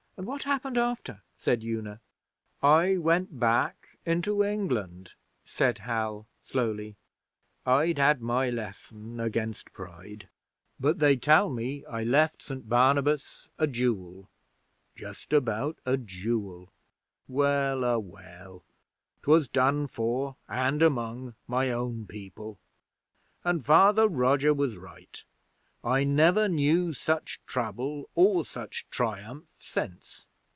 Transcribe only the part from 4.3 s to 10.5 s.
England,' said Hal, slowly. 'I'd had my lesson against pride.